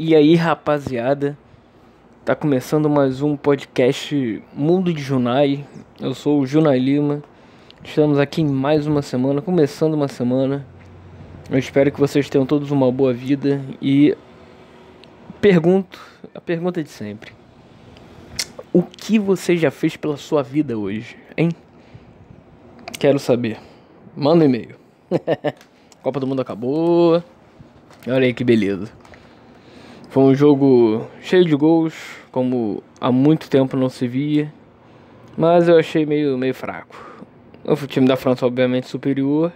E 0.00 0.14
aí, 0.14 0.36
rapaziada, 0.36 1.36
tá 2.24 2.32
começando 2.32 2.88
mais 2.88 3.20
um 3.20 3.36
podcast 3.36 4.40
Mundo 4.54 4.92
de 4.92 5.02
Junai. 5.02 5.66
Eu 5.98 6.14
sou 6.14 6.38
o 6.38 6.46
Junai 6.46 6.78
Lima. 6.78 7.20
Estamos 7.82 8.16
aqui 8.16 8.40
em 8.40 8.46
mais 8.46 8.86
uma 8.86 9.02
semana, 9.02 9.42
começando 9.42 9.94
uma 9.94 10.06
semana. 10.06 10.64
Eu 11.50 11.58
espero 11.58 11.90
que 11.90 11.98
vocês 11.98 12.30
tenham 12.30 12.46
todos 12.46 12.70
uma 12.70 12.92
boa 12.92 13.12
vida 13.12 13.60
e 13.82 14.16
pergunto, 15.40 16.00
a 16.32 16.40
pergunta 16.40 16.80
de 16.80 16.90
sempre. 16.90 17.32
O 18.72 18.84
que 18.84 19.18
você 19.18 19.56
já 19.56 19.72
fez 19.72 19.96
pela 19.96 20.16
sua 20.16 20.44
vida 20.44 20.78
hoje, 20.78 21.16
hein? 21.36 21.50
Quero 23.00 23.18
saber. 23.18 23.58
Manda 24.16 24.44
um 24.44 24.46
e-mail. 24.46 24.76
Copa 26.04 26.20
do 26.20 26.26
Mundo 26.28 26.40
acabou. 26.40 27.20
Olha 28.06 28.26
aí 28.26 28.32
que 28.32 28.44
beleza. 28.44 28.92
Foi 30.10 30.22
um 30.22 30.34
jogo 30.34 31.06
cheio 31.20 31.44
de 31.44 31.54
gols, 31.54 31.94
como 32.32 32.82
há 32.98 33.12
muito 33.12 33.50
tempo 33.50 33.76
não 33.76 33.90
se 33.90 34.08
via. 34.08 34.52
Mas 35.36 35.68
eu 35.68 35.78
achei 35.78 36.06
meio, 36.06 36.38
meio 36.38 36.54
fraco. 36.54 36.96
O 37.62 37.76
time 37.86 38.08
da 38.08 38.16
França, 38.16 38.46
obviamente, 38.46 38.86
superior. 38.86 39.52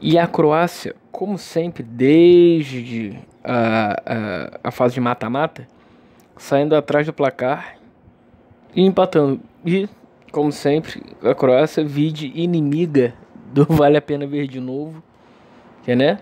E 0.00 0.16
a 0.16 0.26
Croácia, 0.28 0.94
como 1.10 1.36
sempre, 1.36 1.82
desde 1.82 3.18
a, 3.42 4.02
a, 4.06 4.68
a 4.68 4.70
fase 4.70 4.94
de 4.94 5.00
mata-mata, 5.00 5.66
saindo 6.36 6.76
atrás 6.76 7.04
do 7.06 7.12
placar 7.12 7.76
e 8.74 8.82
empatando. 8.82 9.40
E, 9.64 9.88
como 10.30 10.52
sempre, 10.52 11.02
a 11.24 11.34
Croácia 11.34 11.84
vide 11.84 12.30
inimiga 12.36 13.14
do 13.52 13.64
Vale 13.64 13.96
a 13.96 14.02
Pena 14.02 14.28
Ver 14.28 14.46
de 14.46 14.60
Novo. 14.60 15.02
Que, 15.82 15.96
né? 15.96 16.20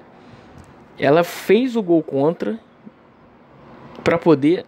Ela 0.98 1.22
fez 1.22 1.76
o 1.76 1.82
gol 1.82 2.02
contra 2.02 2.58
para 4.02 4.18
poder 4.18 4.64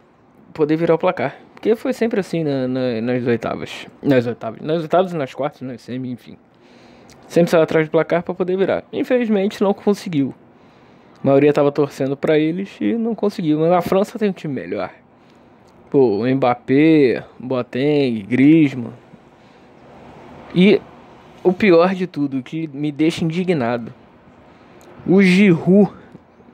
poder 0.57 0.77
virar 0.77 0.95
o 0.95 0.99
placar. 0.99 1.37
Porque 1.55 1.75
foi 1.75 1.93
sempre 1.93 2.21
assim 2.21 2.43
na, 2.43 2.67
na, 2.67 3.01
nas 3.01 3.27
oitavas. 3.27 3.87
Nas 4.03 4.27
oitavas. 4.27 4.61
Nas 4.61 4.83
oitavas 4.83 5.13
e 5.13 5.17
nas 5.17 5.35
quartas, 5.35 5.63
nas 5.63 5.83
semi, 5.83 6.11
enfim. 6.11 6.37
Sempre 7.29 7.51
saiu 7.51 7.63
atrás 7.63 7.87
do 7.87 7.91
placar 7.91 8.23
para 8.23 8.35
poder 8.35 8.57
virar. 8.57 8.85
Infelizmente 8.93 9.63
não 9.63 9.75
conseguiu. 9.75 10.35
A 11.23 11.27
maioria 11.27 11.53
tava 11.53 11.73
torcendo 11.73 12.17
para 12.17 12.39
eles 12.39 12.77
e 12.81 12.95
não 12.95 13.15
conseguiu. 13.15 13.59
Mas 13.59 13.73
a 13.73 13.83
França 13.83 14.19
tem 14.19 14.31
um 14.31 14.33
time 14.33 14.55
melhor. 14.55 14.91
Pô, 15.91 16.27
Mbappé, 16.27 17.25
Boateng, 17.39 18.23
Griezmann. 18.23 18.93
E 20.55 20.81
o 21.43 21.53
pior 21.53 21.95
de 21.95 22.07
tudo, 22.07 22.43
que 22.43 22.69
me 22.69 22.91
deixa 22.91 23.25
indignado. 23.25 23.93
O 25.07 25.23
Giroud, 25.23 25.93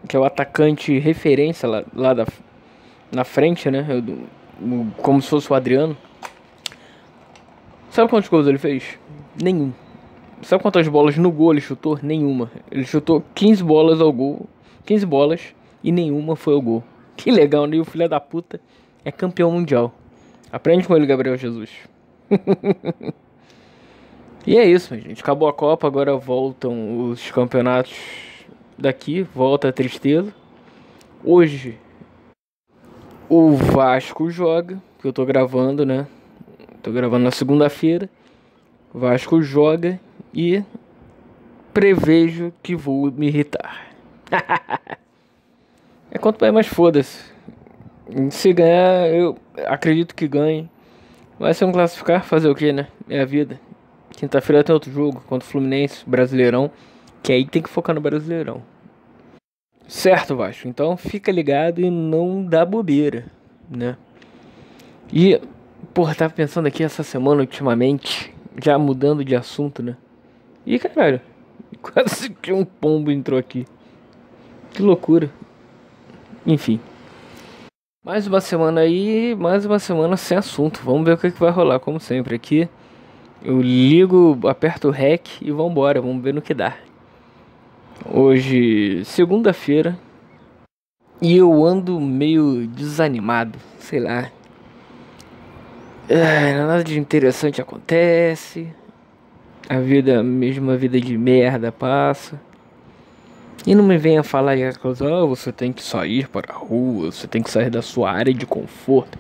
que 0.09 0.17
é 0.17 0.19
o 0.19 0.25
atacante 0.25 0.99
referência 0.99 1.69
lá, 1.69 1.85
lá 1.95 2.15
da, 2.15 2.27
na 3.13 3.25
frente, 3.25 3.71
né? 3.71 3.87
Eu, 3.89 4.87
como 5.03 5.21
se 5.21 5.29
fosse 5.29 5.53
o 5.53 5.55
Adriano. 5.55 5.97
Sabe 7.91 8.09
quantos 8.09 8.29
gols 8.29 8.47
ele 8.47 8.59
fez? 8.59 8.99
Nenhum. 9.41 9.73
Sabe 10.43 10.63
quantas 10.63 10.89
bolas 10.89 11.17
no 11.17 11.31
gol 11.31 11.53
ele 11.53 11.61
chutou? 11.61 11.99
Nenhuma. 12.03 12.51
Ele 12.71 12.85
chutou 12.85 13.23
15 13.35 13.63
bolas 13.63 14.01
ao 14.01 14.13
gol. 14.13 14.49
15 14.87 15.07
bolas 15.07 15.55
e 15.85 15.93
nenhuma 15.93 16.35
foi 16.35 16.55
ao 16.55 16.63
gol. 16.63 16.83
Que 17.17 17.31
legal, 17.31 17.67
né? 17.67 17.79
O 17.79 17.85
filho 17.85 18.09
da 18.09 18.19
puta 18.19 18.61
é 19.05 19.13
campeão 19.13 19.51
mundial. 19.53 19.93
Aprende 20.51 20.87
com 20.87 20.97
ele, 20.97 21.07
Gabriel 21.07 21.37
Jesus. 21.37 21.71
e 24.47 24.57
é 24.57 24.65
isso, 24.65 24.97
gente. 24.99 25.21
Acabou 25.21 25.49
a 25.49 25.53
Copa, 25.53 25.87
agora 25.87 26.17
voltam 26.17 27.09
os 27.11 27.31
campeonatos 27.31 27.95
daqui. 28.77 29.23
Volta 29.23 29.69
a 29.69 29.73
tristeza. 29.73 30.35
Hoje 31.23 31.79
o 33.35 33.57
Vasco 33.57 34.31
joga, 34.31 34.79
que 35.01 35.09
eu 35.09 35.13
tô 35.13 35.25
gravando, 35.25 35.87
né? 35.87 36.07
Tô 36.83 36.93
gravando 36.93 37.25
na 37.25 37.31
segunda-feira. 37.31 38.11
Vasco 38.93 39.41
joga 39.41 39.99
e 40.35 40.63
prevejo 41.73 42.53
que 42.63 42.77
vou 42.77 43.11
me 43.11 43.29
irritar. 43.29 43.87
é 46.11 46.19
quanto 46.19 46.43
mais, 46.43 46.53
mais 46.53 46.67
foda-se. 46.67 47.25
Se 48.31 48.53
ganhar, 48.53 49.09
eu 49.09 49.39
acredito 49.65 50.15
que 50.15 50.29
ganhe. 50.29 50.71
Mas 51.39 51.57
se 51.57 51.65
não 51.65 51.73
classificar, 51.73 52.23
fazer 52.23 52.51
o 52.51 52.55
que, 52.55 52.71
né? 52.71 52.89
É 53.09 53.23
a 53.23 53.25
vida. 53.25 53.59
Quinta-feira 54.11 54.63
tem 54.63 54.75
outro 54.75 54.93
jogo 54.93 55.23
contra 55.27 55.49
o 55.49 55.51
Fluminense, 55.51 56.05
Brasileirão. 56.07 56.71
Que 57.23 57.33
aí 57.33 57.47
tem 57.47 57.63
que 57.63 57.71
focar 57.71 57.95
no 57.95 58.01
Brasileirão. 58.03 58.63
Certo, 59.93 60.35
Vasco. 60.35 60.67
Então 60.67 60.97
fica 60.97 61.31
ligado 61.31 61.79
e 61.79 61.91
não 61.91 62.43
dá 62.43 62.65
bobeira, 62.65 63.27
né? 63.69 63.95
E, 65.13 65.39
porra, 65.93 66.15
tava 66.15 66.33
pensando 66.33 66.67
aqui 66.67 66.83
essa 66.83 67.03
semana 67.03 67.43
ultimamente, 67.43 68.35
já 68.61 68.79
mudando 68.79 69.23
de 69.23 69.37
assunto, 69.37 69.83
né? 69.83 69.99
E 70.65 70.79
caralho, 70.79 71.21
quase 71.83 72.31
que 72.31 72.51
um 72.55 72.65
pombo 72.65 73.11
entrou 73.11 73.39
aqui. 73.39 73.67
Que 74.71 74.81
loucura. 74.81 75.29
Enfim. 76.47 76.81
Mais 78.03 78.27
uma 78.27 78.41
semana 78.41 78.81
aí, 78.81 79.35
mais 79.35 79.67
uma 79.67 79.79
semana 79.79 80.17
sem 80.17 80.39
assunto. 80.39 80.81
Vamos 80.83 81.05
ver 81.05 81.13
o 81.13 81.19
que, 81.19 81.31
que 81.31 81.39
vai 81.39 81.51
rolar, 81.51 81.79
como 81.81 82.01
sempre. 82.01 82.35
Aqui 82.35 82.67
eu 83.43 83.61
ligo, 83.61 84.41
aperto 84.49 84.89
o 84.89 84.91
REC 84.91 85.43
e 85.43 85.51
vambora. 85.51 86.01
Vamos 86.01 86.25
ver 86.25 86.33
no 86.33 86.41
que 86.41 86.55
dá. 86.55 86.79
Hoje, 88.11 89.05
segunda-feira, 89.05 89.97
e 91.21 91.37
eu 91.37 91.65
ando 91.65 92.01
meio 92.01 92.67
desanimado, 92.67 93.59
sei 93.79 94.01
lá. 94.01 94.29
Nada 96.09 96.83
de 96.83 96.99
interessante 96.99 97.61
acontece. 97.61 98.75
A 99.69 99.79
vida, 99.79 100.21
a 100.21 100.77
vida 100.77 101.01
de 101.01 101.17
merda 101.17 101.71
passa. 101.71 102.41
E 103.65 103.73
não 103.73 103.85
me 103.85 103.97
venha 103.97 104.25
falar 104.25 104.57
coisa, 104.81 105.09
oh, 105.09 105.29
você 105.29 105.53
tem 105.53 105.73
que 105.73 105.83
sair 105.83 106.29
para 106.29 106.53
a 106.53 106.57
rua, 106.57 107.13
você 107.13 107.29
tem 107.29 107.41
que 107.41 107.51
sair 107.51 107.71
da 107.71 107.83
sua 107.83 108.11
área 108.11 108.35
de 108.35 108.45
conforto. 108.45 109.17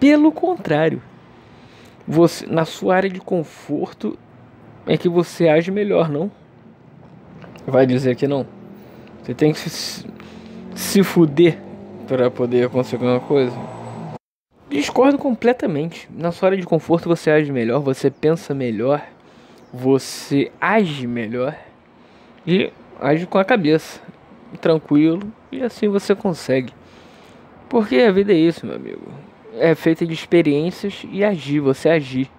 Pelo 0.00 0.32
contrário, 0.32 1.00
você 2.08 2.44
na 2.46 2.64
sua 2.64 2.96
área 2.96 3.08
de 3.08 3.20
conforto 3.20 4.18
é 4.84 4.96
que 4.96 5.08
você 5.08 5.48
age 5.48 5.70
melhor, 5.70 6.08
não? 6.08 6.39
Vai 7.66 7.86
dizer 7.86 8.16
que 8.16 8.26
não. 8.26 8.46
Você 9.22 9.34
tem 9.34 9.52
que 9.52 9.58
se, 9.58 10.06
se 10.74 11.02
fuder 11.02 11.58
para 12.06 12.30
poder 12.30 12.68
conseguir 12.68 13.04
uma 13.04 13.20
coisa. 13.20 13.56
Discordo 14.68 15.18
completamente. 15.18 16.08
Na 16.12 16.32
sua 16.32 16.48
área 16.48 16.58
de 16.58 16.66
conforto 16.66 17.08
você 17.08 17.30
age 17.30 17.52
melhor, 17.52 17.80
você 17.80 18.10
pensa 18.10 18.54
melhor, 18.54 19.02
você 19.72 20.50
age 20.60 21.06
melhor 21.06 21.56
e 22.46 22.72
age 23.00 23.26
com 23.26 23.38
a 23.38 23.44
cabeça, 23.44 24.00
tranquilo, 24.60 25.30
e 25.50 25.62
assim 25.62 25.88
você 25.88 26.14
consegue. 26.14 26.72
Porque 27.68 27.96
a 27.96 28.10
vida 28.10 28.32
é 28.32 28.36
isso, 28.36 28.66
meu 28.66 28.76
amigo. 28.76 29.02
É 29.54 29.74
feita 29.74 30.06
de 30.06 30.12
experiências 30.12 31.04
e 31.10 31.24
agir, 31.24 31.60
você 31.60 31.88
agir. 31.88 32.30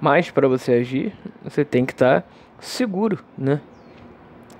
Mas 0.00 0.30
para 0.30 0.46
você 0.46 0.72
agir, 0.72 1.12
você 1.42 1.64
tem 1.64 1.84
que 1.84 1.92
estar 1.92 2.22
tá 2.22 2.28
seguro, 2.60 3.18
né? 3.36 3.60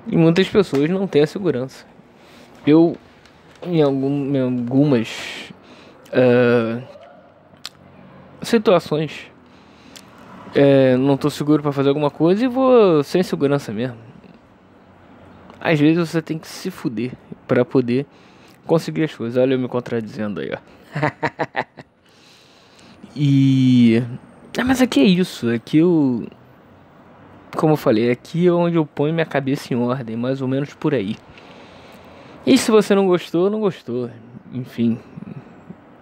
E 0.06 0.17
muitas 0.17 0.49
pessoas 0.49 0.89
não 0.89 1.06
têm 1.06 1.22
a 1.22 1.27
segurança. 1.27 1.84
Eu, 2.67 2.97
em, 3.62 3.83
algum, 3.83 4.34
em 4.34 4.41
algumas 4.41 5.53
uh, 6.09 6.83
situações, 8.43 9.31
é, 10.55 10.97
não 10.97 11.15
estou 11.15 11.31
seguro 11.31 11.62
para 11.62 11.73
fazer 11.73 11.88
alguma 11.88 12.11
coisa 12.11 12.44
e 12.44 12.49
vou 12.49 13.03
sem 13.03 13.23
segurança 13.23 13.73
mesmo. 13.73 13.99
Às 15.61 15.81
vezes 15.81 16.09
você 16.09 16.23
tem 16.23 16.38
que 16.38 16.47
se 16.47 16.70
fuder 16.70 17.12
para 17.47 17.64
poder 17.64 18.06
conseguir 18.64 19.05
as 19.05 19.14
coisas. 19.14 19.41
Olha 19.41 19.55
eu 19.55 19.59
me 19.59 19.69
contradizendo 19.69 20.41
aí, 20.41 20.52
ó. 20.52 20.59
e. 23.17 24.02
Ah, 24.59 24.64
mas 24.64 24.81
aqui 24.81 25.00
é 25.00 25.05
isso. 25.05 25.50
Aqui 25.50 25.79
eu 25.79 26.26
como 27.56 27.73
eu 27.73 27.76
falei, 27.76 28.11
aqui 28.11 28.47
é 28.47 28.53
onde 28.53 28.76
eu 28.76 28.87
ponho 28.87 29.12
minha 29.12 29.26
cabeça 29.26 29.73
em 29.73 29.76
ordem, 29.76 30.17
mais 30.17 30.41
ou 30.41 30.49
menos 30.49 30.75
por 30.75 30.94
aí. 30.94 31.17
E 32.47 32.56
se 32.56 32.70
você 32.70 32.94
não 32.94 33.06
gostou, 33.06 33.50
não 33.50 33.58
gostou. 33.58 34.11
Enfim. 34.53 35.00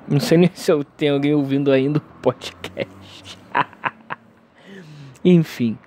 Não 0.06 0.20
sei 0.20 0.36
nem 0.36 0.50
se 0.54 0.70
eu 0.70 0.84
tenho 0.84 1.14
alguém 1.14 1.32
ouvindo 1.32 1.72
ainda 1.72 1.98
o 1.98 2.02
podcast. 2.20 3.38
Enfim. 5.24 5.78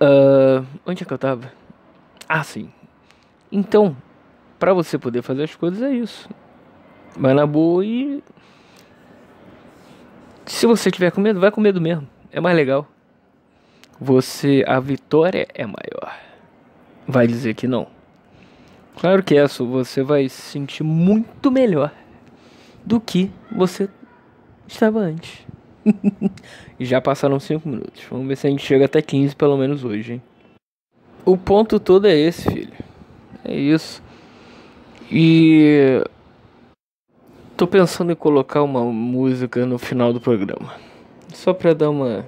Uh, 0.00 0.66
onde 0.84 1.02
é 1.02 1.06
que 1.06 1.12
eu 1.12 1.18
tava? 1.18 1.52
Ah, 2.28 2.42
sim. 2.42 2.72
Então, 3.52 3.96
para 4.58 4.72
você 4.72 4.98
poder 4.98 5.22
fazer 5.22 5.44
as 5.44 5.54
coisas 5.54 5.80
é 5.82 5.92
isso. 5.92 6.28
Vai 7.16 7.34
na 7.34 7.46
boa 7.46 7.84
e. 7.84 8.22
Se 10.46 10.66
você 10.66 10.90
tiver 10.90 11.12
com 11.12 11.20
medo, 11.20 11.38
vai 11.38 11.50
com 11.50 11.60
medo 11.60 11.80
mesmo. 11.80 12.08
É 12.32 12.40
mais 12.40 12.56
legal 12.56 12.88
você 14.00 14.64
a 14.66 14.80
vitória 14.80 15.46
é 15.54 15.66
maior. 15.66 16.18
Vai 17.06 17.26
dizer 17.26 17.54
que 17.54 17.68
não. 17.68 17.86
Claro 18.98 19.22
que 19.22 19.36
essa 19.36 19.62
você 19.62 20.02
vai 20.02 20.28
se 20.28 20.40
sentir 20.40 20.82
muito 20.82 21.50
melhor 21.50 21.92
do 22.84 23.00
que 23.00 23.30
você 23.50 23.88
estava 24.66 25.00
antes. 25.00 25.46
e 26.78 26.84
já 26.84 27.00
passaram 27.00 27.38
5 27.38 27.68
minutos. 27.68 28.02
Vamos 28.10 28.26
ver 28.26 28.36
se 28.36 28.46
a 28.46 28.50
gente 28.50 28.64
chega 28.64 28.86
até 28.86 29.02
15 29.02 29.36
pelo 29.36 29.56
menos 29.56 29.84
hoje, 29.84 30.14
hein? 30.14 30.22
O 31.24 31.36
ponto 31.36 31.78
todo 31.78 32.06
é 32.06 32.16
esse, 32.16 32.50
filho. 32.50 32.72
É 33.44 33.54
isso. 33.54 34.02
E 35.10 36.02
tô 37.56 37.66
pensando 37.66 38.12
em 38.12 38.16
colocar 38.16 38.62
uma 38.62 38.84
música 38.84 39.66
no 39.66 39.78
final 39.78 40.12
do 40.12 40.20
programa. 40.20 40.74
Só 41.28 41.52
pra 41.52 41.74
dar 41.74 41.90
uma 41.90 42.26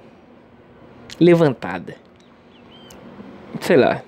levantada. 1.19 1.95
Sei 3.59 3.77
lá. 3.77 4.01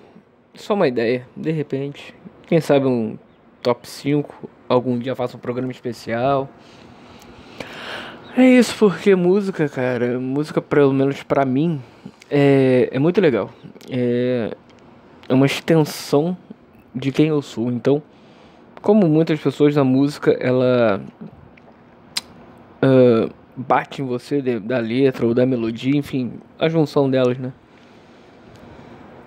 Só 0.53 0.73
uma 0.73 0.87
ideia, 0.87 1.27
de 1.35 1.51
repente. 1.51 2.13
Quem 2.47 2.61
sabe 2.61 2.85
um 2.85 3.17
top 3.61 3.87
5. 3.87 4.49
Algum 4.67 4.97
dia 4.97 5.15
faça 5.15 5.37
um 5.37 5.39
programa 5.39 5.71
especial. 5.71 6.49
É 8.37 8.43
isso, 8.43 8.75
porque 8.77 9.15
música, 9.15 9.69
cara, 9.69 10.19
música 10.19 10.61
pelo 10.61 10.91
menos 10.91 11.23
pra 11.23 11.45
mim 11.45 11.81
é, 12.29 12.89
é 12.91 12.99
muito 12.99 13.21
legal. 13.21 13.49
É, 13.89 14.51
é 15.27 15.33
uma 15.33 15.45
extensão 15.45 16.35
de 16.93 17.11
quem 17.11 17.27
eu 17.27 17.41
sou. 17.41 17.71
Então, 17.71 18.01
como 18.81 19.07
muitas 19.07 19.39
pessoas, 19.39 19.77
a 19.77 19.83
música 19.83 20.31
ela 20.31 21.01
uh, 22.83 23.33
bate 23.55 24.01
em 24.01 24.05
você 24.05 24.41
de, 24.41 24.59
da 24.59 24.79
letra 24.79 25.25
ou 25.25 25.33
da 25.33 25.45
melodia, 25.45 25.95
enfim, 25.95 26.33
a 26.59 26.67
junção 26.67 27.09
delas, 27.09 27.37
né? 27.37 27.51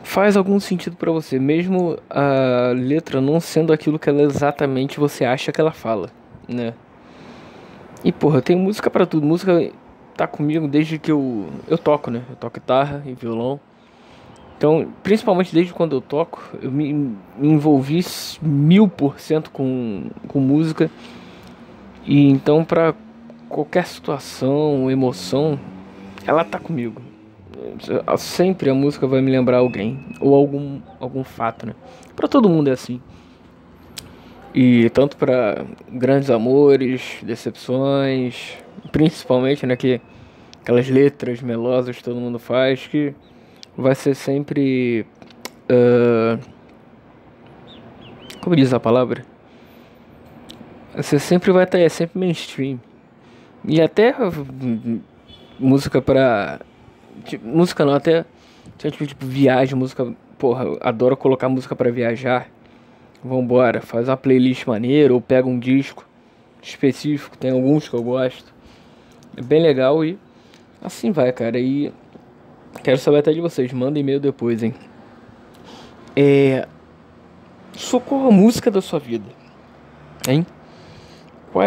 Faz 0.03 0.37
algum 0.37 0.59
sentido 0.59 0.97
para 0.97 1.11
você, 1.11 1.39
mesmo 1.39 1.99
a 2.09 2.73
letra 2.75 3.21
não 3.21 3.41
sendo 3.41 3.73
aquilo 3.73 3.99
que 3.99 4.09
ela 4.09 4.23
exatamente 4.23 4.99
você 4.99 5.25
acha 5.25 5.53
que 5.53 5.61
ela 5.61 5.73
fala, 5.73 6.11
né? 6.49 6.73
E 8.05 8.13
porra, 8.13 8.41
tem 8.41 8.57
música 8.57 8.89
para 8.89 9.05
tudo. 9.05 9.27
Música 9.27 9.71
tá 10.17 10.27
comigo 10.27 10.69
desde 10.69 10.99
que 10.99 11.11
eu 11.11 11.49
eu 11.67 11.77
toco, 11.77 12.11
né? 12.11 12.23
Eu 12.31 12.37
toco 12.37 12.59
guitarra 12.59 13.03
e 13.07 13.13
violão. 13.13 13.61
Então, 14.57 14.89
principalmente 15.05 15.55
desde 15.55 15.73
quando 15.73 15.95
eu 15.95 16.01
toco, 16.01 16.43
eu 16.61 16.71
me, 16.71 16.93
me 16.93 17.49
envolvi 17.49 18.05
mil 18.43 18.89
por 18.89 19.21
cento 19.21 19.51
com, 19.53 20.11
com 20.27 20.41
música. 20.41 20.91
E 22.05 22.29
então, 22.29 22.65
para 22.65 22.93
qualquer 23.49 23.87
situação, 23.87 24.91
emoção, 24.91 25.59
ela 26.27 26.45
tá 26.45 26.59
comigo. 26.59 27.00
Sempre 28.19 28.71
a 28.71 28.75
música 28.75 29.06
vai 29.06 29.21
me 29.21 29.31
lembrar 29.31 29.59
alguém 29.59 30.06
ou 30.21 30.35
algum, 30.35 30.81
algum 31.00 31.25
fato, 31.25 31.67
né? 31.67 31.75
Para 32.15 32.29
todo 32.29 32.49
mundo 32.49 32.69
é 32.69 32.73
assim. 32.73 33.00
E 34.55 34.91
tanto 34.91 35.17
para 35.17 35.65
grandes 35.89 36.31
amores, 36.31 37.19
decepções, 37.23 38.56
principalmente, 38.91 39.67
né, 39.67 39.77
que 39.77 40.00
aquelas 40.61 40.89
letras 40.89 41.41
melosas 41.43 41.97
que 41.97 42.03
todo 42.03 42.17
mundo 42.17 42.39
faz 42.39 42.87
que 42.87 43.15
vai 43.77 43.95
ser 43.95 44.15
sempre. 44.15 45.06
Uh, 45.71 46.39
como 48.41 48.56
diz 48.56 48.73
a 48.73 48.81
palavra? 48.81 49.25
Você 50.97 51.19
sempre 51.19 51.53
vai 51.53 51.65
estar, 51.65 51.79
é 51.79 51.89
sempre 51.89 52.19
mainstream. 52.19 52.81
E 53.69 53.81
até 53.81 54.15
música 55.59 56.03
pra. 56.03 56.61
Tipo, 57.25 57.47
música 57.47 57.85
não, 57.85 57.94
até. 57.94 58.25
Tipo, 58.79 59.06
tipo, 59.06 59.25
viagem, 59.25 59.76
música. 59.76 60.12
Porra, 60.37 60.65
adoro 60.81 61.17
colocar 61.17 61.49
música 61.49 61.76
para 61.76 61.91
viajar. 61.93 62.49
Vambora, 63.23 63.81
faz 63.81 64.09
uma 64.09 64.17
playlist 64.17 64.67
maneira 64.67 65.12
ou 65.12 65.20
pega 65.20 65.49
um 65.49 65.59
disco 65.59 66.06
específico, 66.62 67.37
tem 67.37 67.50
alguns 67.50 67.88
que 67.88 67.94
eu 67.94 68.03
gosto. 68.03 68.55
É 69.37 69.43
bem 69.43 69.61
legal 69.61 70.05
e 70.05 70.19
assim 70.82 71.11
vai, 71.11 71.32
cara. 71.32 71.59
E 71.59 71.93
Quero 72.82 72.99
saber 72.99 73.19
até 73.19 73.32
de 73.32 73.41
vocês. 73.41 73.73
Manda 73.73 73.99
e-mail 73.99 74.21
depois, 74.21 74.62
hein? 74.62 74.75
É. 76.17 76.67
Socorro 77.73 78.29
a 78.29 78.32
música 78.32 78.71
da 78.71 78.81
sua 78.81 78.99
vida. 78.99 79.26
Hein? 80.29 80.47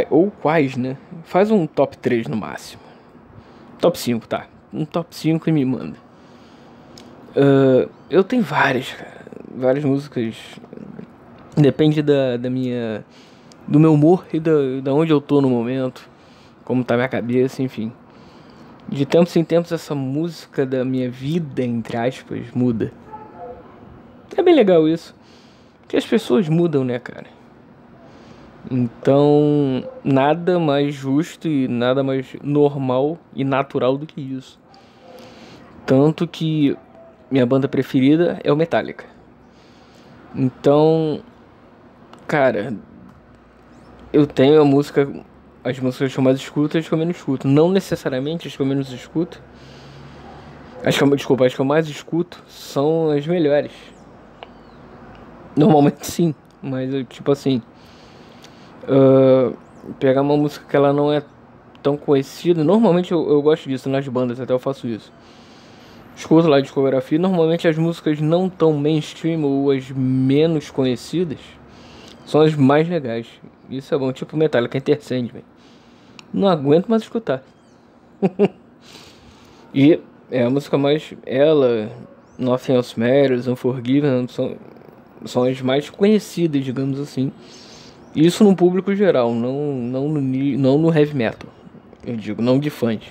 Ou 0.10 0.32
quais, 0.42 0.78
né? 0.78 0.98
Faz 1.24 1.52
um 1.52 1.66
top 1.66 1.98
3 1.98 2.28
no 2.28 2.38
máximo. 2.38 2.82
Top 3.80 3.98
5, 3.98 4.28
tá? 4.28 4.48
Um 4.74 4.86
top 4.86 5.16
5 5.16 5.50
e 5.50 5.52
me 5.52 5.66
manda. 5.66 5.98
Uh, 7.36 7.90
eu 8.10 8.24
tenho 8.24 8.44
várias, 8.44 8.92
cara. 8.92 9.26
Várias 9.56 9.84
músicas. 9.84 10.36
Depende 11.56 12.02
da, 12.02 12.38
da 12.38 12.50
minha. 12.50 13.04
Do 13.68 13.80
meu 13.80 13.94
humor 13.94 14.26
e 14.32 14.40
da, 14.40 14.52
da 14.84 14.94
onde 14.94 15.12
eu 15.12 15.20
tô 15.20 15.42
no 15.42 15.50
momento. 15.50 16.10
Como 16.64 16.84
tá 16.84 16.96
minha 16.96 17.10
cabeça, 17.10 17.62
enfim 17.62 17.92
de 18.92 19.06
tempos 19.06 19.36
em 19.38 19.44
tempos 19.44 19.72
essa 19.72 19.96
música 19.96 20.66
da 20.66 20.84
minha 20.84 21.10
vida, 21.10 21.64
entre 21.64 21.96
aspas, 21.96 22.52
muda. 22.54 22.92
É 24.36 24.44
bem 24.44 24.54
legal 24.54 24.88
isso. 24.88 25.16
Porque 25.82 25.96
as 25.96 26.06
pessoas 26.06 26.50
mudam, 26.50 26.84
né, 26.84 27.00
cara? 27.00 27.28
Então, 28.70 29.84
nada 30.04 30.60
mais 30.60 30.94
justo 30.94 31.48
e 31.48 31.68
nada 31.68 32.04
mais 32.04 32.36
normal 32.44 33.18
e 33.34 33.44
natural 33.44 33.98
do 33.98 34.06
que 34.06 34.22
isso. 34.22 34.60
Tanto 35.86 36.28
que 36.28 36.78
minha 37.30 37.46
banda 37.46 37.68
preferida 37.68 38.40
é 38.44 38.52
o 38.52 38.56
Metallica. 38.56 39.06
Então, 40.36 41.22
cara, 42.28 42.74
eu 44.14 44.28
tenho 44.28 44.62
a 44.62 44.66
música 44.66 45.08
as 45.64 45.78
músicas 45.80 46.12
que 46.12 46.20
eu 46.20 46.24
mais 46.24 46.38
escuto 46.40 46.78
e 46.78 46.80
as 46.80 46.88
que 46.88 46.94
eu 46.94 46.98
menos 46.98 47.16
escuto. 47.16 47.48
Não 47.48 47.70
necessariamente 47.72 48.48
as 48.48 48.56
que 48.56 48.62
eu 48.62 48.66
menos 48.66 48.92
escuto. 48.92 49.42
As 50.84 50.98
que 50.98 51.04
eu, 51.04 51.16
desculpa, 51.16 51.46
as 51.46 51.54
que 51.54 51.62
eu 51.62 51.66
mais 51.66 51.88
escuto 51.88 52.44
são 52.48 53.12
as 53.12 53.28
melhores. 53.28 53.72
Normalmente 55.56 56.06
sim, 56.08 56.34
mas 56.62 56.90
tipo 57.10 57.32
assim. 57.32 57.62
Uh, 58.84 59.56
pegar 60.00 60.22
uma 60.22 60.38
música 60.38 60.66
que 60.68 60.76
ela 60.76 60.94
não 60.94 61.12
é 61.12 61.24
tão 61.82 61.98
conhecida. 61.98 62.64
Normalmente 62.64 63.12
eu, 63.12 63.30
eu 63.30 63.42
gosto 63.42 63.68
disso 63.68 63.90
nas 63.90 64.08
bandas, 64.08 64.40
até 64.40 64.54
eu 64.54 64.60
faço 64.60 64.88
isso. 64.88 65.12
Escuto 66.16 66.48
lá 66.48 66.58
a 66.58 66.62
discografia. 66.62 67.18
Normalmente 67.18 67.68
as 67.68 67.78
músicas 67.78 68.20
não 68.20 68.50
tão 68.50 68.74
mainstream 68.74 69.44
ou 69.44 69.72
as 69.72 69.90
menos 69.90 70.70
conhecidas 70.70 71.40
são 72.26 72.42
as 72.42 72.56
mais 72.56 72.88
legais. 72.88 73.28
Isso 73.70 73.94
é 73.94 73.98
bom, 73.98 74.12
tipo 74.12 74.38
Metallica 74.38 74.78
Intercende, 74.78 75.32
velho. 75.32 75.46
Não 76.34 76.48
aguento 76.48 76.88
mais 76.88 77.02
escutar. 77.02 77.44
e 79.74 80.00
é 80.30 80.44
a 80.44 80.50
música 80.50 80.78
mais. 80.78 81.14
Ela, 81.26 81.92
Nothing 82.38 82.74
Else 82.74 83.00
Matters, 83.00 83.48
Unforgiven 83.48 84.28
são, 84.28 84.56
são 85.26 85.44
as 85.44 85.62
mais 85.62 85.90
conhecidas, 85.90 86.64
digamos 86.64 87.00
assim. 87.00 87.32
Isso 88.16 88.44
no 88.44 88.56
público 88.56 88.94
geral, 88.96 89.34
não, 89.34 89.74
não, 89.74 90.08
no, 90.10 90.22
não 90.22 90.78
no 90.78 90.94
heavy 90.94 91.16
metal. 91.16 91.50
Eu 92.06 92.16
digo, 92.16 92.42
não 92.42 92.60
de 92.60 92.70
fãs. 92.70 93.04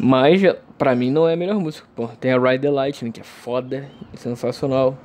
Mas 0.00 0.42
pra 0.76 0.94
mim 0.94 1.10
não 1.10 1.28
é 1.28 1.34
a 1.34 1.36
melhor 1.36 1.58
música. 1.58 1.86
Pô, 1.94 2.08
tem 2.08 2.32
a 2.32 2.38
Ride 2.38 2.62
the 2.62 2.70
Lightning, 2.70 3.12
que 3.12 3.20
é 3.20 3.24
foda, 3.24 3.88
é 4.12 4.16
sensacional. 4.16 4.98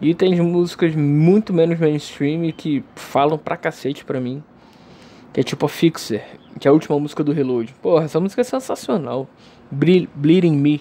E 0.00 0.14
tem 0.14 0.40
músicas 0.40 0.94
muito 0.94 1.52
menos 1.52 1.78
mainstream 1.78 2.50
que 2.52 2.84
falam 2.94 3.38
pra 3.38 3.56
cacete 3.56 4.04
pra 4.04 4.20
mim 4.20 4.42
que 5.34 5.40
é 5.40 5.42
tipo 5.42 5.66
a 5.66 5.68
Fixer, 5.68 6.24
que 6.60 6.68
é 6.68 6.70
a 6.70 6.72
última 6.72 6.98
música 6.98 7.24
do 7.24 7.32
Reload. 7.32 7.74
Porra, 7.82 8.04
essa 8.04 8.20
música 8.20 8.40
é 8.40 8.44
sensacional. 8.44 9.28
Ble 9.68 10.08
Bleeding 10.14 10.56
Me. 10.56 10.80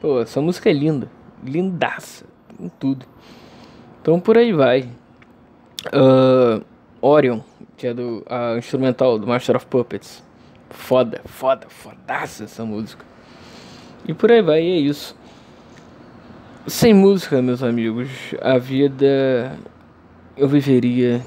Pô, 0.00 0.22
essa 0.22 0.40
música 0.40 0.70
é 0.70 0.72
linda. 0.72 1.10
Lindaça. 1.44 2.24
Em 2.58 2.70
tudo. 2.70 3.04
Então 4.00 4.18
por 4.18 4.38
aí 4.38 4.54
vai. 4.54 4.88
Uh, 5.86 6.64
Orion, 7.00 7.40
que 7.76 7.86
é 7.86 7.94
do 7.94 8.24
a 8.28 8.56
instrumental 8.58 9.18
do 9.18 9.26
Master 9.26 9.56
of 9.56 9.66
Puppets. 9.66 10.22
Foda, 10.70 11.20
foda, 11.24 11.66
fodaça 11.68 12.44
essa 12.44 12.64
música. 12.64 13.04
E 14.06 14.12
por 14.12 14.30
aí 14.30 14.42
vai, 14.42 14.60
é 14.60 14.76
isso. 14.76 15.16
Sem 16.66 16.92
música, 16.92 17.40
meus 17.40 17.62
amigos, 17.62 18.08
a 18.42 18.58
vida 18.58 19.56
eu 20.36 20.48
viveria 20.48 21.24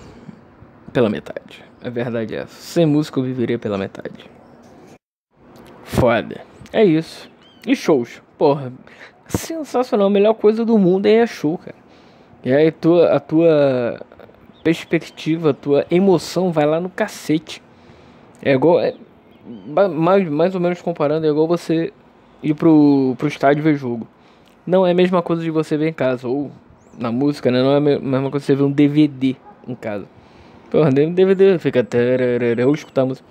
pela 0.94 1.10
metade. 1.10 1.64
A 1.84 1.90
verdade 1.90 2.36
é 2.36 2.40
essa. 2.40 2.62
Sem 2.62 2.86
música 2.86 3.20
eu 3.20 3.24
viveria 3.24 3.58
pela 3.58 3.78
metade. 3.78 4.30
Foda. 5.84 6.42
É 6.72 6.84
isso. 6.84 7.30
E 7.66 7.76
shows. 7.76 8.22
Porra, 8.38 8.72
sensacional. 9.28 10.08
A 10.08 10.12
melhor 10.12 10.36
coisa 10.36 10.64
do 10.64 10.78
mundo 10.78 11.08
é 11.08 11.26
show, 11.26 11.58
cara. 11.58 11.76
E 12.44 12.52
aí 12.52 12.72
tua, 12.72 13.12
a 13.14 13.20
tua 13.20 14.02
perspectiva, 14.64 15.54
tua 15.54 15.86
emoção 15.90 16.52
vai 16.52 16.66
lá 16.66 16.80
no 16.80 16.90
cacete. 16.90 17.62
É 18.42 18.54
igual. 18.54 18.80
É, 18.80 18.94
mais, 19.90 20.28
mais 20.28 20.56
ou 20.56 20.62
menos 20.62 20.82
comparando, 20.82 21.26
é 21.26 21.30
igual 21.30 21.48
você 21.48 21.92
ir 22.42 22.54
pro, 22.54 23.16
pro 23.18 23.28
estádio 23.28 23.64
ver 23.64 23.76
jogo. 23.76 24.08
Não 24.66 24.86
é 24.86 24.92
a 24.92 24.94
mesma 24.94 25.22
coisa 25.22 25.42
de 25.42 25.50
você 25.50 25.78
ver 25.78 25.90
em 25.90 25.94
casa. 25.94 26.28
Ou 26.28 26.52
na 26.98 27.12
música, 27.12 27.52
né? 27.52 27.62
Não 27.62 27.72
é 27.72 27.78
a 27.78 27.80
mesma 27.80 28.30
coisa 28.30 28.46
que 28.46 28.46
você 28.46 28.56
ver 28.56 28.64
um 28.64 28.72
DVD 28.72 29.36
em 29.68 29.76
casa. 29.76 30.06
Porra, 30.70 30.92
DVD 30.92 31.60
fica. 31.60 31.86
Eu 32.58 32.74
escutar 32.74 33.02
a 33.02 33.06
música. 33.06 33.28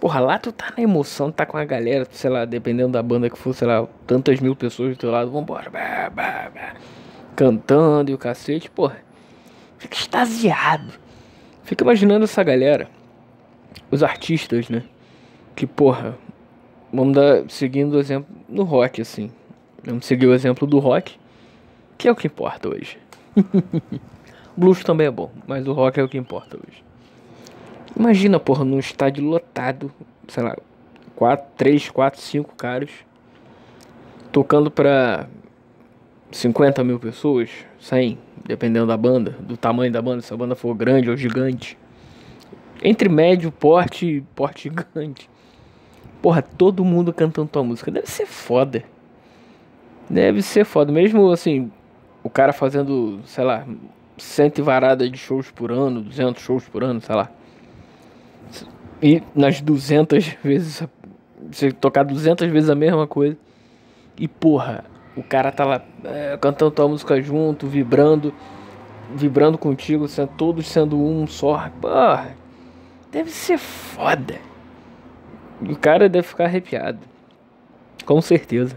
Porra, 0.00 0.18
lá 0.18 0.36
tu 0.36 0.50
tá 0.50 0.72
na 0.76 0.82
emoção, 0.82 1.30
tá 1.30 1.46
com 1.46 1.56
a 1.56 1.64
galera, 1.64 2.04
sei 2.10 2.28
lá, 2.28 2.44
dependendo 2.44 2.90
da 2.90 3.00
banda 3.00 3.30
que 3.30 3.38
for, 3.38 3.54
sei 3.54 3.68
lá, 3.68 3.86
tantas 4.04 4.40
mil 4.40 4.56
pessoas 4.56 4.96
do 4.96 4.98
teu 4.98 5.12
lado, 5.12 5.30
vambora, 5.30 5.70
bah, 5.70 6.10
bah, 6.12 6.50
bah, 6.52 6.74
cantando 7.36 8.10
e 8.10 8.14
o 8.14 8.18
cacete, 8.18 8.68
porra. 8.68 8.96
Fica 9.82 9.96
extasiado. 9.96 10.92
Fica 11.64 11.82
imaginando 11.82 12.22
essa 12.22 12.40
galera, 12.44 12.88
os 13.90 14.04
artistas, 14.04 14.68
né? 14.68 14.84
Que, 15.56 15.66
porra, 15.66 16.16
vamos 16.92 17.16
dar, 17.16 17.50
seguindo 17.50 17.94
o 17.94 17.98
exemplo 17.98 18.32
no 18.48 18.62
rock, 18.62 19.02
assim. 19.02 19.28
Vamos 19.82 20.06
seguir 20.06 20.28
o 20.28 20.34
exemplo 20.34 20.68
do 20.68 20.78
rock, 20.78 21.18
que 21.98 22.06
é 22.06 22.12
o 22.12 22.14
que 22.14 22.28
importa 22.28 22.68
hoje. 22.68 22.96
Blues 24.56 24.84
também 24.84 25.08
é 25.08 25.10
bom, 25.10 25.32
mas 25.48 25.66
o 25.66 25.72
rock 25.72 25.98
é 25.98 26.04
o 26.04 26.08
que 26.08 26.16
importa 26.16 26.56
hoje. 26.56 26.84
Imagina, 27.96 28.38
porra, 28.38 28.64
num 28.64 28.78
estádio 28.78 29.24
lotado, 29.24 29.92
sei 30.28 30.44
lá, 30.44 30.56
4, 31.16 31.44
3, 31.56 31.90
4, 31.90 32.20
5 32.20 32.54
caras, 32.54 32.90
tocando 34.30 34.70
pra 34.70 35.26
50 36.30 36.84
mil 36.84 37.00
pessoas, 37.00 37.50
100, 37.80 38.16
dependendo 38.44 38.86
da 38.86 38.96
banda, 38.96 39.36
do 39.40 39.56
tamanho 39.56 39.92
da 39.92 40.02
banda, 40.02 40.20
se 40.22 40.32
a 40.32 40.36
banda 40.36 40.54
for 40.54 40.74
grande 40.74 41.10
ou 41.10 41.16
gigante. 41.16 41.78
Entre 42.82 43.08
médio, 43.08 43.52
porte 43.52 44.06
e 44.06 44.20
porte 44.34 44.64
gigante. 44.70 45.30
Porra, 46.20 46.42
todo 46.42 46.84
mundo 46.84 47.12
cantando 47.12 47.48
tua 47.48 47.64
música. 47.64 47.90
Deve 47.90 48.08
ser 48.08 48.26
foda. 48.26 48.84
Deve 50.08 50.42
ser 50.42 50.64
foda. 50.64 50.92
Mesmo 50.92 51.30
assim, 51.30 51.70
o 52.22 52.30
cara 52.30 52.52
fazendo, 52.52 53.20
sei 53.24 53.44
lá, 53.44 53.66
cento 54.16 54.62
varada 54.62 55.08
de 55.08 55.18
shows 55.18 55.50
por 55.50 55.72
ano, 55.72 56.02
200 56.02 56.42
shows 56.42 56.68
por 56.68 56.84
ano, 56.84 57.00
sei 57.00 57.14
lá. 57.14 57.30
E 59.02 59.22
nas 59.34 59.60
200 59.60 60.36
vezes, 60.42 60.82
você 61.50 61.72
tocar 61.72 62.04
200 62.04 62.48
vezes 62.50 62.70
a 62.70 62.74
mesma 62.74 63.06
coisa. 63.06 63.36
E 64.16 64.28
porra, 64.28 64.84
o 65.16 65.22
cara 65.22 65.52
tá 65.52 65.64
lá 65.64 65.82
é, 66.04 66.38
cantando 66.40 66.70
tua 66.70 66.88
música 66.88 67.20
junto, 67.20 67.66
vibrando, 67.66 68.32
vibrando 69.14 69.58
contigo, 69.58 70.08
sendo, 70.08 70.30
todos 70.36 70.66
sendo 70.66 71.00
um 71.00 71.26
só. 71.26 71.70
Porra, 71.80 72.36
deve 73.10 73.30
ser 73.30 73.58
foda. 73.58 74.38
O 75.60 75.76
cara 75.76 76.08
deve 76.08 76.26
ficar 76.26 76.44
arrepiado. 76.44 77.00
Com 78.04 78.20
certeza. 78.20 78.76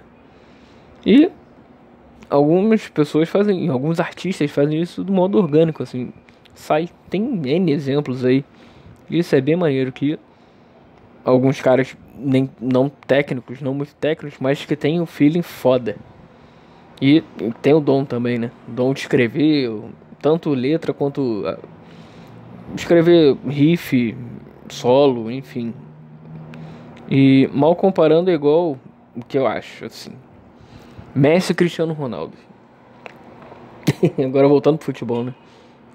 E 1.05 1.31
algumas 2.29 2.87
pessoas 2.89 3.29
fazem, 3.29 3.69
alguns 3.69 3.99
artistas 3.99 4.51
fazem 4.51 4.81
isso 4.81 5.03
do 5.03 5.13
modo 5.13 5.37
orgânico, 5.37 5.81
assim. 5.81 6.11
Sai, 6.53 6.89
tem 7.09 7.23
N 7.23 7.71
exemplos 7.71 8.25
aí. 8.25 8.43
Isso 9.09 9.35
é 9.35 9.41
bem 9.41 9.55
maneiro 9.55 9.91
que 9.91 10.19
alguns 11.23 11.61
caras 11.61 11.95
nem 12.17 12.49
não 12.59 12.89
técnicos, 12.89 13.61
não 13.61 13.73
muito 13.73 13.95
técnicos, 13.95 14.39
mas 14.39 14.63
que 14.65 14.75
tem 14.75 14.99
um 14.99 15.05
feeling 15.05 15.41
foda. 15.41 15.95
E 17.01 17.21
tem 17.61 17.73
o 17.73 17.79
dom 17.79 18.05
também, 18.05 18.37
né? 18.37 18.51
O 18.67 18.71
dom 18.71 18.93
de 18.93 19.01
escrever, 19.01 19.69
tanto 20.21 20.49
letra 20.51 20.93
quanto 20.93 21.43
uh, 21.45 21.57
escrever 22.75 23.37
riff, 23.47 24.15
solo, 24.69 25.29
enfim. 25.29 25.73
E 27.09 27.49
mal 27.53 27.75
comparando 27.75 28.31
é 28.31 28.33
igual 28.33 28.77
o 29.15 29.23
que 29.27 29.37
eu 29.37 29.45
acho, 29.45 29.85
assim. 29.85 30.11
Messi 31.13 31.51
e 31.51 31.55
Cristiano 31.55 31.93
Ronaldo. 31.93 32.33
Agora 34.23 34.47
voltando 34.47 34.77
pro 34.77 34.85
futebol, 34.85 35.23
né? 35.23 35.33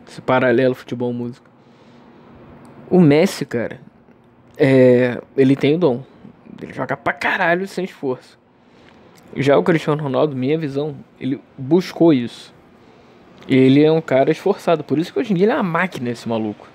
Esse 0.07 0.21
paralelo 0.21 0.75
futebol-música. 0.75 1.49
O 2.91 3.01
Messi, 3.01 3.45
cara, 3.45 3.81
é, 4.57 5.21
ele 5.37 5.55
tem 5.55 5.77
o 5.77 5.79
dom. 5.79 6.03
Ele 6.61 6.73
joga 6.73 6.97
pra 6.97 7.13
caralho 7.13 7.67
sem 7.69 7.85
esforço. 7.85 8.40
Já 9.37 9.57
o 9.57 9.63
Cristiano 9.63 10.03
Ronaldo, 10.03 10.35
minha 10.35 10.59
visão, 10.59 10.97
ele 11.21 11.41
buscou 11.57 12.13
isso. 12.13 12.53
Ele 13.49 13.83
é 13.83 13.91
um 13.91 14.01
cara 14.01 14.31
esforçado. 14.31 14.83
Por 14.83 14.99
isso 14.99 15.13
que 15.13 15.19
hoje 15.19 15.33
em 15.33 15.37
dia 15.37 15.47
ele 15.47 15.53
é 15.53 15.57
uma 15.57 15.63
máquina, 15.63 16.11
esse 16.11 16.29
maluco. 16.29 16.69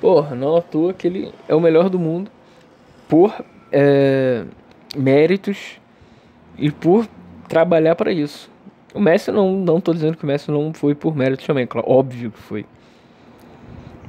Porra, 0.00 0.34
não 0.34 0.56
à 0.56 0.62
toa 0.62 0.92
que 0.92 1.06
ele 1.06 1.32
é 1.48 1.54
o 1.54 1.60
melhor 1.60 1.88
do 1.88 1.98
mundo 1.98 2.30
por 3.08 3.34
é, 3.72 4.44
méritos 4.96 5.80
e 6.58 6.70
por 6.70 7.08
trabalhar 7.48 7.94
para 7.94 8.12
isso. 8.12 8.50
O 8.94 9.00
Messi 9.00 9.30
não, 9.30 9.52
não 9.52 9.80
tô 9.80 9.92
dizendo 9.92 10.16
que 10.16 10.24
o 10.24 10.26
Messi 10.26 10.50
não 10.50 10.72
foi 10.72 10.94
por 10.94 11.14
mérito 11.14 11.46
também, 11.46 11.66
claro, 11.66 11.88
óbvio 11.88 12.30
que 12.30 12.38
foi. 12.38 12.66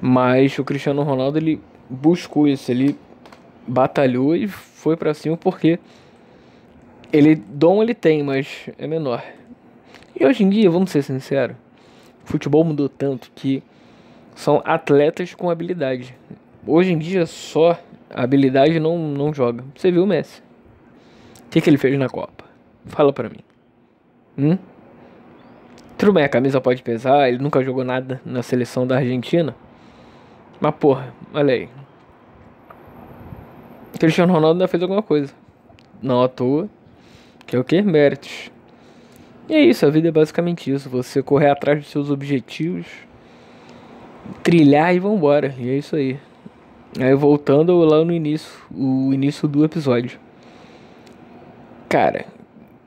Mas 0.02 0.58
o 0.58 0.64
Cristiano 0.64 1.04
Ronaldo 1.04 1.38
ele 1.38 1.62
buscou 1.90 2.48
isso, 2.48 2.72
ele 2.72 2.98
batalhou 3.68 4.36
e 4.36 4.48
foi 4.48 4.96
para 4.96 5.14
cima 5.14 5.36
porque 5.36 5.80
ele 7.12 7.36
dom 7.36 7.82
ele 7.82 7.94
tem, 7.94 8.24
mas 8.24 8.70
é 8.78 8.88
menor. 8.88 9.24
E 10.20 10.26
hoje 10.26 10.44
em 10.44 10.50
dia, 10.50 10.70
vamos 10.70 10.92
ser 10.92 11.04
sinceros, 11.04 11.56
futebol 12.26 12.64
mudou 12.64 12.90
tanto 12.90 13.32
que 13.36 13.64
são 14.36 14.62
atletas 14.66 15.34
com 15.34 15.50
habilidade. 15.50 16.16
Hoje 16.66 16.92
em 16.92 16.98
dia 16.98 17.26
só 17.26 17.80
habilidade 18.10 18.80
não, 18.80 18.98
não 18.98 19.34
joga. 19.34 19.64
Você 19.76 19.92
viu 19.92 20.04
o 20.04 20.08
Messi? 20.08 20.42
O 21.46 21.50
que, 21.50 21.62
que 21.62 21.70
ele 21.70 21.78
fez 21.78 21.98
na 21.98 22.10
Copa? 22.10 22.46
Fala 22.86 23.14
pra 23.14 23.30
mim. 23.30 23.40
Hum? 24.38 24.58
Tudo 25.98 26.14
bem, 26.14 26.24
a 26.24 26.30
camisa 26.30 26.62
pode 26.62 26.84
pesar, 26.84 27.28
ele 27.28 27.40
nunca 27.40 27.64
jogou 27.64 27.84
nada 27.84 28.22
na 28.24 28.44
seleção 28.44 28.86
da 28.86 28.98
Argentina. 28.98 29.56
Mas 30.60 30.76
porra, 30.76 31.14
olha 31.34 31.54
aí. 31.54 31.70
Cristiano 34.00 34.32
Ronaldo 34.32 34.58
ainda 34.58 34.68
fez 34.68 34.84
alguma 34.84 35.02
coisa. 35.02 35.34
Não 36.02 36.22
à 36.22 36.28
toa. 36.28 36.70
Que 37.48 37.56
é 37.56 37.60
o 37.60 37.64
que? 37.64 37.82
Méritos. 37.82 38.52
E 39.50 39.56
é 39.56 39.62
isso, 39.62 39.86
a 39.86 39.90
vida 39.90 40.10
é 40.10 40.12
basicamente 40.12 40.70
isso. 40.72 40.90
Você 40.90 41.24
correr 41.24 41.50
atrás 41.50 41.80
dos 41.80 41.88
seus 41.88 42.12
objetivos, 42.12 42.86
trilhar 44.44 44.94
e 44.94 45.00
vambora. 45.00 45.56
E 45.58 45.70
é 45.70 45.78
isso 45.78 45.96
aí. 45.96 46.20
Aí 47.00 47.16
voltando 47.16 47.78
lá 47.80 48.04
no 48.04 48.12
início, 48.12 48.52
o 48.70 49.14
início 49.14 49.48
do 49.48 49.64
episódio. 49.64 50.20
Cara, 51.88 52.26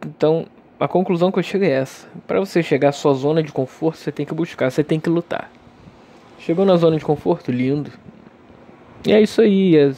então, 0.06 0.46
a 0.78 0.86
conclusão 0.86 1.32
que 1.32 1.38
eu 1.38 1.42
chego 1.42 1.64
é 1.64 1.70
essa. 1.70 2.06
Para 2.26 2.38
você 2.38 2.62
chegar 2.62 2.90
à 2.90 2.92
sua 2.92 3.14
zona 3.14 3.42
de 3.42 3.50
conforto, 3.50 3.96
você 3.98 4.12
tem 4.12 4.26
que 4.26 4.34
buscar, 4.34 4.70
você 4.70 4.84
tem 4.84 5.00
que 5.00 5.08
lutar. 5.08 5.50
Chegou 6.38 6.66
na 6.66 6.76
zona 6.76 6.98
de 6.98 7.04
conforto, 7.04 7.50
lindo. 7.50 7.90
E 9.06 9.12
é 9.12 9.22
isso 9.22 9.40
aí. 9.40 9.76
É, 9.76 9.92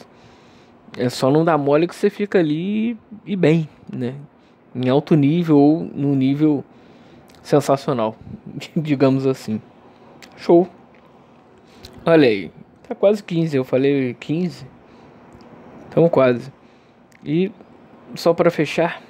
é 0.99 1.09
só 1.09 1.31
não 1.31 1.45
dar 1.45 1.59
mole 1.59 1.89
que 1.89 1.97
você 1.97 2.09
fica 2.09 2.39
ali 2.39 2.97
e 3.27 3.35
bem, 3.35 3.69
né? 3.93 4.15
Em 4.75 4.89
alto 4.89 5.15
nível 5.15 5.59
ou 5.59 5.81
num 5.81 6.15
nível 6.15 6.65
sensacional, 7.43 8.17
digamos 8.77 9.27
assim. 9.27 9.61
Show. 10.37 10.69
Olha 12.05 12.29
aí, 12.29 12.51
tá 12.89 12.95
quase 12.95 13.23
15, 13.23 13.57
eu 13.57 13.65
falei 13.65 14.15
15. 14.15 14.67
Estamos 15.89 16.11
quase. 16.11 16.53
E 17.25 17.53
só 18.15 18.35
para 18.35 18.51
fechar, 18.51 19.03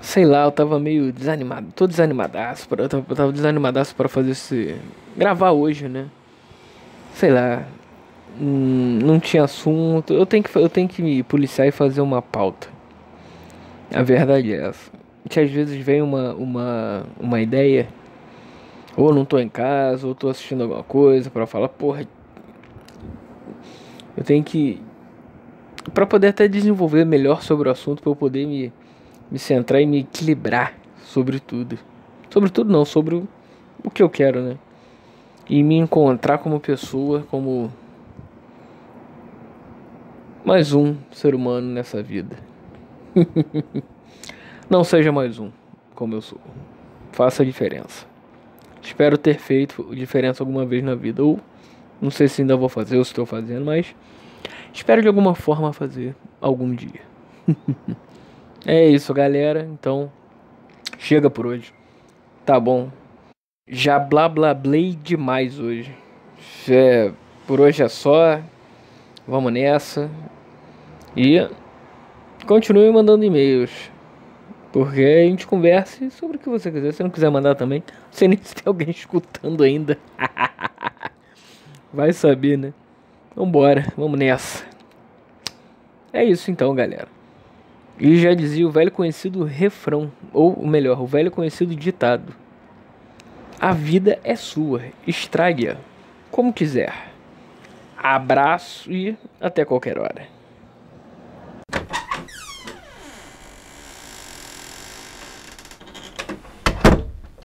sei 0.00 0.24
lá, 0.24 0.44
eu 0.44 0.52
tava 0.52 0.78
meio 0.78 1.12
desanimado, 1.12 1.72
tô 1.74 1.86
desanimadaço, 1.86 2.68
eu 2.70 2.88
tava, 2.88 3.06
eu 3.08 3.16
tava 3.16 3.32
desanimadaço 3.32 3.94
para 3.96 4.08
fazer 4.08 4.32
esse 4.32 4.76
gravar 5.16 5.52
hoje, 5.52 5.88
né? 5.88 6.06
Sei 7.14 7.30
lá, 7.30 7.66
hum, 8.40 8.98
não 9.02 9.18
tinha 9.18 9.44
assunto, 9.44 10.12
eu 10.12 10.26
tenho 10.26 10.42
que 10.44 10.56
eu 10.56 10.68
tenho 10.68 10.88
que 10.88 11.02
me 11.02 11.22
policiar 11.22 11.66
e 11.66 11.70
fazer 11.70 12.00
uma 12.00 12.20
pauta. 12.22 12.73
A 13.92 14.02
verdade 14.02 14.52
é 14.52 14.66
essa. 14.66 14.90
Que 15.28 15.40
às 15.40 15.50
vezes 15.50 15.76
vem 15.84 16.02
uma 16.02 16.34
uma 16.34 17.06
uma 17.18 17.40
ideia 17.40 17.88
ou 18.96 19.12
não 19.12 19.24
tô 19.24 19.38
em 19.38 19.48
casa, 19.48 20.06
ou 20.06 20.14
tô 20.14 20.28
assistindo 20.28 20.62
alguma 20.62 20.82
coisa 20.82 21.28
para 21.28 21.46
falar, 21.46 21.68
porra, 21.68 22.06
eu 24.16 24.22
tenho 24.22 24.44
que 24.44 24.80
para 25.92 26.06
poder 26.06 26.28
até 26.28 26.46
desenvolver 26.46 27.04
melhor 27.04 27.42
sobre 27.42 27.68
o 27.68 27.72
assunto, 27.72 28.02
para 28.02 28.10
eu 28.10 28.16
poder 28.16 28.46
me 28.46 28.72
me 29.30 29.38
centrar 29.38 29.80
e 29.80 29.86
me 29.86 30.00
equilibrar 30.00 30.74
sobre 31.02 31.40
tudo. 31.40 31.78
Sobre 32.30 32.50
tudo 32.50 32.72
não, 32.72 32.84
sobre 32.84 33.14
o, 33.16 33.28
o 33.82 33.90
que 33.90 34.02
eu 34.02 34.10
quero, 34.10 34.42
né? 34.42 34.56
E 35.48 35.62
me 35.62 35.76
encontrar 35.76 36.38
como 36.38 36.60
pessoa, 36.60 37.24
como 37.30 37.72
mais 40.44 40.72
um 40.72 40.96
ser 41.10 41.34
humano 41.34 41.68
nessa 41.68 42.02
vida. 42.02 42.36
não 44.68 44.84
seja 44.84 45.12
mais 45.12 45.38
um, 45.38 45.50
como 45.94 46.14
eu 46.14 46.22
sou. 46.22 46.40
Faça 47.12 47.42
a 47.42 47.46
diferença. 47.46 48.06
Espero 48.82 49.16
ter 49.16 49.38
feito 49.38 49.94
diferença 49.94 50.42
alguma 50.42 50.64
vez 50.66 50.82
na 50.82 50.94
vida. 50.94 51.22
Ou 51.22 51.40
não 52.00 52.10
sei 52.10 52.28
se 52.28 52.42
ainda 52.42 52.56
vou 52.56 52.68
fazer 52.68 52.96
ou 52.96 53.02
estou 53.02 53.24
fazendo, 53.24 53.64
mas 53.64 53.94
espero 54.72 55.00
de 55.00 55.08
alguma 55.08 55.34
forma 55.34 55.72
fazer 55.72 56.14
algum 56.40 56.74
dia. 56.74 57.00
É 58.66 58.88
isso, 58.88 59.12
galera. 59.12 59.68
Então, 59.70 60.10
chega 60.98 61.28
por 61.28 61.46
hoje. 61.46 61.70
Tá 62.46 62.58
bom. 62.58 62.90
Já 63.68 63.98
blá 63.98 64.26
blá 64.26 64.54
blei 64.54 64.96
demais 65.02 65.60
hoje. 65.60 65.94
É, 66.66 67.12
por 67.46 67.60
hoje 67.60 67.82
é 67.82 67.88
só. 67.88 68.40
Vamos 69.28 69.52
nessa. 69.52 70.10
E 71.14 71.46
continue 72.44 72.90
mandando 72.90 73.24
e-mails. 73.24 73.90
Porque 74.72 75.00
a 75.00 75.28
gente 75.28 75.46
converse 75.46 76.10
sobre 76.10 76.36
o 76.36 76.40
que 76.40 76.48
você 76.48 76.70
quiser. 76.70 76.92
Se 76.92 77.02
não 77.02 77.10
quiser 77.10 77.30
mandar 77.30 77.54
também, 77.54 77.82
sei 78.10 78.28
nem 78.28 78.38
se 78.42 78.54
tem 78.54 78.64
alguém 78.66 78.90
escutando 78.90 79.62
ainda. 79.62 79.98
Vai 81.92 82.12
saber, 82.12 82.58
né? 82.58 82.72
Vambora, 83.36 83.92
vamos 83.96 84.18
nessa. 84.18 84.64
É 86.12 86.24
isso 86.24 86.50
então, 86.50 86.74
galera. 86.74 87.08
E 87.98 88.18
já 88.18 88.34
dizia 88.34 88.66
o 88.66 88.70
velho 88.70 88.90
conhecido 88.90 89.44
refrão, 89.44 90.10
ou 90.32 90.66
melhor, 90.66 91.00
o 91.00 91.06
velho 91.06 91.30
conhecido 91.30 91.74
ditado. 91.74 92.34
A 93.60 93.72
vida 93.72 94.18
é 94.24 94.34
sua, 94.34 94.82
estrague-a 95.06 95.76
como 96.34 96.52
quiser. 96.52 96.92
Abraço 97.96 98.90
e 98.90 99.16
até 99.40 99.64
qualquer 99.64 99.96
hora. 100.00 100.33